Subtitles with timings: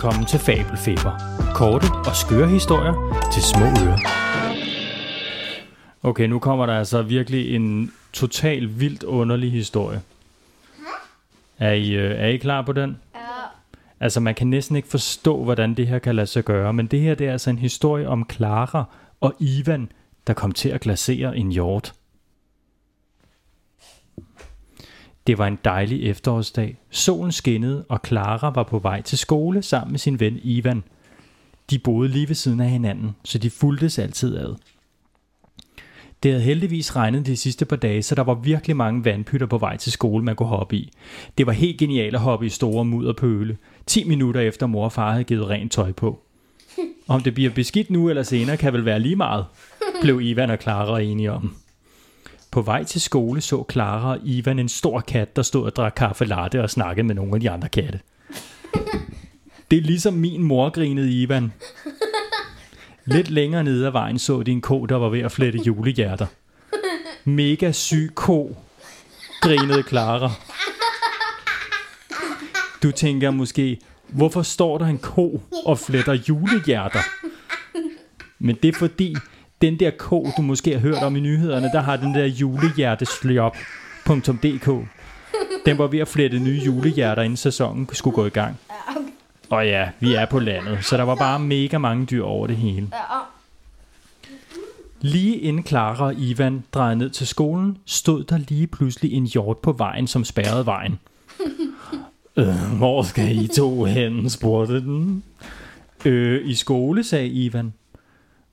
[0.00, 1.12] Velkommen til Fabelfeber.
[1.54, 2.94] Korte og skøre historier
[3.32, 3.98] til små ører.
[6.02, 10.00] Okay, nu kommer der altså virkelig en total vildt underlig historie.
[11.58, 12.96] Er I, øh, er I klar på den?
[13.14, 13.20] Ja.
[14.00, 17.00] Altså, man kan næsten ikke forstå, hvordan det her kan lade sig gøre, men det
[17.00, 18.84] her det er altså en historie om Clara
[19.20, 19.92] og Ivan,
[20.26, 21.94] der kom til at glasere en hjort.
[25.30, 26.76] Det var en dejlig efterårsdag.
[26.90, 30.82] Solen skinnede, og Clara var på vej til skole sammen med sin ven Ivan.
[31.70, 34.54] De boede lige ved siden af hinanden, så de fuldtes altid ad.
[36.22, 39.58] Det havde heldigvis regnet de sidste par dage, så der var virkelig mange vandpytter på
[39.58, 40.92] vej til skole, man kunne hoppe i.
[41.38, 43.56] Det var helt genialt at hoppe i store mudderpøle.
[43.86, 46.20] 10 minutter efter mor og far havde givet rent tøj på.
[47.08, 49.44] Om det bliver beskidt nu eller senere, kan vel være lige meget,
[50.02, 51.56] blev Ivan og Clara enige om.
[52.50, 55.92] På vej til skole så Clara og Ivan en stor kat, der stod og drak
[55.96, 58.00] kaffe latte og snakkede med nogle af de andre katte.
[59.70, 61.52] Det er ligesom min mor, grinede Ivan.
[63.04, 66.26] Lidt længere nede ad vejen så de en ko, der var ved at flette julehjerter.
[67.24, 68.56] Mega syg ko,
[69.40, 70.30] grinede Clara.
[72.82, 77.00] Du tænker måske, hvorfor står der en ko og fletter julehjerter?
[78.38, 79.16] Men det er fordi,
[79.62, 84.86] den der ko, du måske har hørt om i nyhederne, der har den der julehjerteslop.dk.
[85.66, 88.56] Den var ved at flette nye julehjerter, inden sæsonen skulle gå i gang.
[89.50, 92.56] Og ja, vi er på landet, så der var bare mega mange dyr over det
[92.56, 92.88] hele.
[95.00, 99.58] Lige inden Clara og Ivan drejede ned til skolen, stod der lige pludselig en hjort
[99.58, 100.98] på vejen, som spærrede vejen.
[102.36, 105.22] øh, hvor skal I to hen, spurgte den.
[106.04, 107.72] Øh, i skole, sagde Ivan.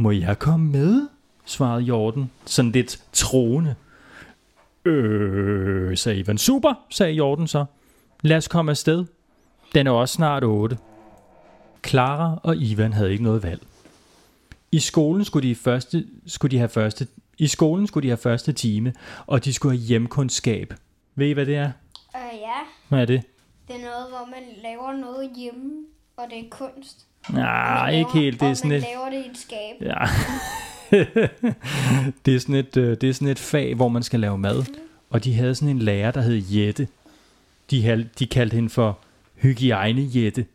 [0.00, 1.08] Må jeg komme med?
[1.44, 3.74] svarede hjorten, sådan lidt troende.
[4.84, 6.38] Øh, sagde Ivan.
[6.38, 7.64] Super, sagde hjorten så.
[8.22, 9.04] Lad os komme afsted.
[9.74, 10.78] Den er også snart 8.
[11.86, 13.62] Clara og Ivan havde ikke noget valg.
[14.72, 17.06] I skolen skulle de, første, skulle de have første
[17.38, 18.92] i skolen skulle de have første time,
[19.26, 20.74] og de skulle have hjemkundskab.
[21.14, 21.70] Ved I, hvad det er?
[22.16, 22.58] Øh, ja.
[22.88, 23.22] Hvad er det?
[23.68, 25.72] Det er noget, hvor man laver noget hjemme,
[26.16, 27.06] og det er kunst.
[27.32, 28.40] Nej, ikke helt.
[28.40, 28.82] Det er sådan et...
[28.82, 29.82] laver det i et skab.
[29.82, 30.06] Ja.
[32.26, 34.64] det, er sådan et, det er sådan et fag, hvor man skal lave mad.
[35.10, 36.88] Og de havde sådan en lærer, der hed Jette.
[37.70, 38.98] De, hal- de kaldte hende for
[39.36, 40.46] hygiejne Jette.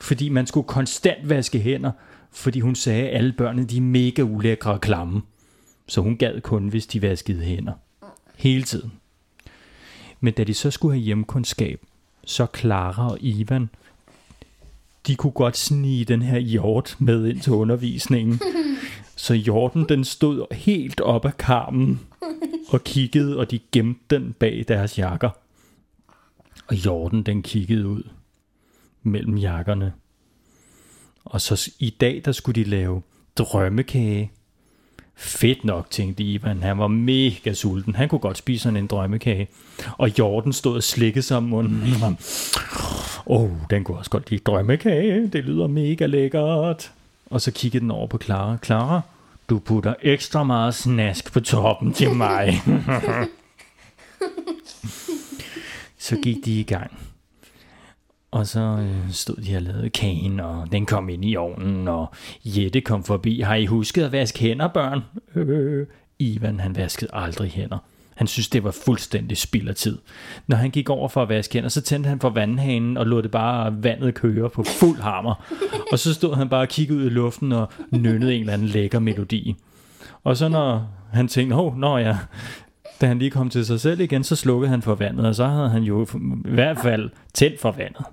[0.00, 1.90] Fordi man skulle konstant vaske hænder,
[2.32, 5.22] fordi hun sagde, at alle børnene de er mega ulækre og klamme.
[5.86, 7.72] Så hun gad kun, hvis de vaskede hænder.
[8.36, 8.92] Hele tiden.
[10.20, 11.80] Men da de så skulle have hjemkundskab,
[12.24, 13.70] så Clara og Ivan,
[15.06, 18.40] de kunne godt snige den her hjort med ind til undervisningen.
[19.16, 22.00] Så hjorten den stod helt op af karmen
[22.68, 25.30] og kiggede, og de gemte den bag deres jakker.
[26.66, 28.02] Og hjorten den kiggede ud
[29.02, 29.92] mellem jakkerne.
[31.24, 33.02] Og så i dag, der skulle de lave
[33.36, 34.32] drømmekage.
[35.16, 36.62] Fedt nok, tænkte Ivan.
[36.62, 37.94] Han var mega sulten.
[37.94, 39.48] Han kunne godt spise sådan en drømmekage.
[39.92, 41.82] Og hjorten stod og slikkede sig om munden.
[43.26, 45.26] Åh, oh, den kunne også godt lide drømmekage.
[45.26, 46.92] Det lyder mega lækkert.
[47.30, 48.56] Og så kiggede den over på Clara.
[48.64, 49.00] Clara,
[49.48, 52.54] du putter ekstra meget snask på toppen til mig.
[55.98, 56.90] så gik de i gang.
[58.34, 62.06] Og så øh, stod de og lavede kagen, og den kom ind i ovnen, og
[62.44, 63.40] Jette kom forbi.
[63.40, 65.00] Har I husket at vaske hænder, børn?
[65.34, 65.86] Øh,
[66.18, 67.78] Ivan, han vaskede aldrig hænder.
[68.14, 69.98] Han synes, det var fuldstændig spild af tid.
[70.46, 73.22] Når han gik over for at vaske hænder, så tændte han for vandhanen og lod
[73.22, 75.44] det bare vandet køre på fuld hammer.
[75.92, 78.68] Og så stod han bare og kiggede ud i luften og nynnede en eller anden
[78.68, 79.56] lækker melodi.
[80.24, 82.18] Og så når han tænkte, hov, når jeg,
[83.00, 85.46] da han lige kom til sig selv igen, så slukkede han for vandet, og så
[85.46, 86.06] havde han jo
[86.44, 88.04] i hvert fald tændt for vandet.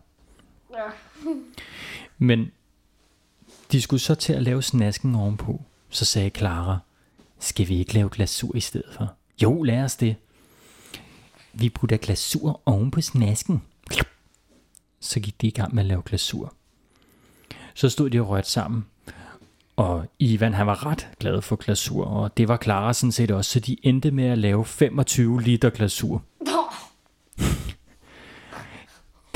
[2.24, 2.52] Men
[3.72, 5.62] de skulle så til at lave snasken ovenpå.
[5.90, 6.80] Så sagde Clara,
[7.40, 9.14] skal vi ikke lave glasur i stedet for?
[9.44, 10.16] Jo, lad os det.
[11.54, 13.62] Vi putter glasur oven på snasken.
[15.00, 16.54] Så gik de i gang med at lave glasur.
[17.74, 18.86] Så stod de og rørte sammen.
[19.76, 23.52] Og Ivan han var ret glad for glasur, og det var Clara sådan set også,
[23.52, 26.24] så de endte med at lave 25 liter glasur.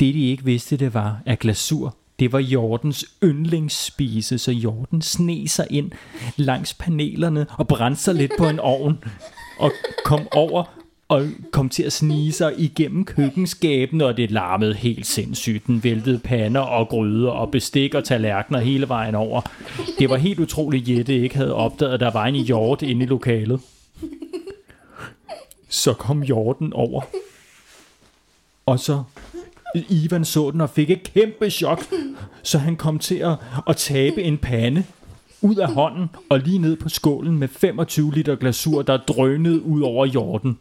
[0.00, 5.48] Det de ikke vidste, det var, at glasur, det var Jordens yndlingsspise, så Jorden sne
[5.48, 5.90] sig ind
[6.36, 9.04] langs panelerne og brændte sig lidt på en ovn
[9.58, 9.72] og
[10.04, 10.64] kom over
[11.08, 15.66] og kom til at snige sig igennem køkkenskabene, og det larmede helt sindssygt.
[15.66, 19.40] Den væltede pander og gryder og bestik og tallerkener hele vejen over.
[19.98, 23.08] Det var helt utroligt, Jette ikke havde opdaget, at der var en hjort inde i
[23.08, 23.60] lokalet.
[25.68, 27.02] Så kom hjorten over.
[28.66, 29.02] Og så
[29.88, 31.84] Ivan så den og fik et kæmpe chok,
[32.42, 33.34] så han kom til at,
[33.68, 34.84] at tabe en pande
[35.40, 39.82] ud af hånden og lige ned på skålen med 25 liter glasur, der drønede ud
[39.82, 40.58] over jorden.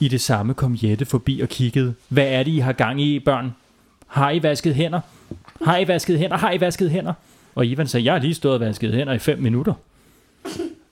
[0.00, 1.94] I det samme kom Jette forbi og kiggede.
[2.08, 3.54] Hvad er det, I har gang i, børn?
[4.06, 5.00] Har I vasket hænder?
[5.64, 6.36] Har I vasket hænder?
[6.36, 7.12] Har I vasket hænder?
[7.54, 9.74] Og Ivan sagde, jeg har lige stået og vasket hænder i 5 minutter.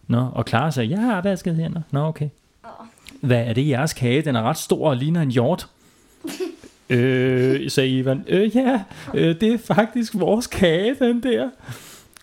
[0.06, 1.80] Nå, og Clara sagde, jeg har vasket hænder.
[1.90, 2.28] Nå, okay.
[3.20, 4.22] Hvad er det, jeres kage?
[4.22, 5.68] Den er ret stor og ligner en hjort.
[6.90, 8.24] øh, sagde Ivan.
[8.26, 8.82] Øh, ja,
[9.14, 11.50] øh, det er faktisk vores kage, den der.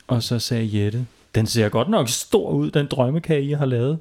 [0.07, 1.06] Og så sagde Jette,
[1.36, 4.00] den ser godt nok stor ud, den drømmekage, I har lavet.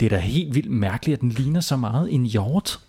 [0.00, 2.80] Det er da helt vildt mærkeligt, at den ligner så meget en hjort.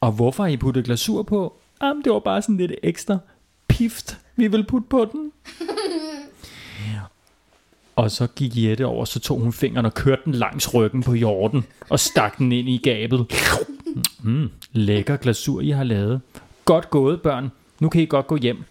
[0.00, 1.56] Og hvorfor har I puttet glasur på?
[1.82, 3.18] Jamen, det var bare sådan lidt ekstra
[3.68, 5.32] pift, vi vil putte på den.
[7.98, 11.14] Og så gik Jette over, så tog hun fingeren og kørte den langs ryggen på
[11.14, 13.26] jorden og stak den ind i gabet.
[14.22, 16.20] Mm, lækker glasur, I har lavet.
[16.64, 17.50] Godt gået, børn.
[17.80, 18.64] Nu kan I godt gå hjem.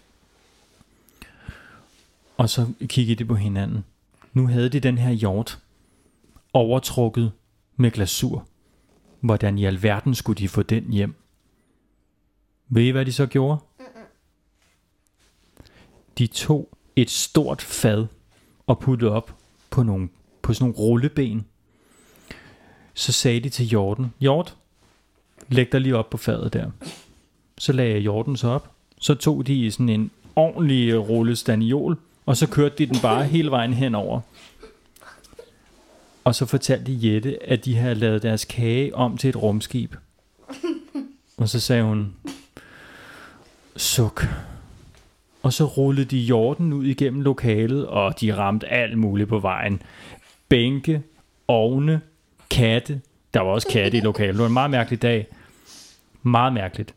[2.36, 3.84] Og så kiggede de på hinanden.
[4.32, 5.58] Nu havde de den her hjort
[6.52, 7.32] overtrukket
[7.76, 8.46] med glasur.
[9.20, 11.14] Hvordan i alverden skulle de få den hjem?
[12.68, 13.60] Ved I, hvad de så gjorde?
[16.18, 18.06] De tog et stort fad
[18.68, 19.34] og puttet op
[19.70, 20.08] på, nogle,
[20.42, 21.46] på sådan nogle rulleben.
[22.94, 24.54] Så sagde de til Jorden, Jord,
[25.48, 26.70] læg dig lige op på fadet der.
[27.58, 28.70] Så lagde Jorden så op.
[29.00, 33.72] Så tog de sådan en ordentlig rullestaniol, og så kørte de den bare hele vejen
[33.72, 34.20] henover.
[36.24, 39.94] Og så fortalte Jette, at de havde lavet deres kage om til et rumskib.
[41.36, 42.14] Og så sagde hun,
[43.76, 44.26] suk.
[45.42, 49.82] Og så rullede de jorden ud igennem lokalet, og de ramte alt muligt på vejen.
[50.48, 51.02] Bænke,
[51.48, 52.00] ovne,
[52.50, 53.00] katte.
[53.34, 54.34] Der var også katte i lokalet.
[54.34, 55.26] Det var en meget mærkelig dag.
[56.22, 56.94] Meget mærkeligt.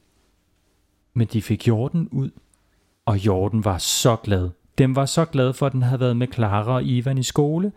[1.13, 2.29] Men de fik jorden ud,
[3.05, 4.49] og jorden var så glad.
[4.77, 7.71] Den var så glad for, at den havde været med Clara og Ivan i skole,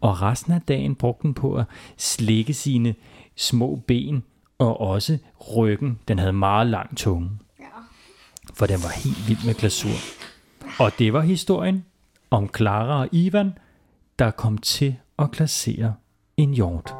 [0.00, 1.64] og resten af dagen brugte den på at
[1.96, 2.94] slikke sine
[3.36, 4.22] små ben
[4.58, 5.18] og også
[5.56, 5.98] ryggen.
[6.08, 7.30] Den havde meget lang tunge,
[8.56, 9.98] for den var helt vild med glasur.
[10.78, 11.84] Og det var historien
[12.30, 13.52] om Clara og Ivan,
[14.18, 15.94] der kom til at glasere
[16.36, 16.94] en hjort.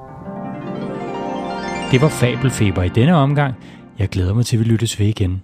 [1.91, 3.55] Det var Fabelfeber i denne omgang.
[3.99, 5.43] Jeg glæder mig til, at vi lyttes ved igen.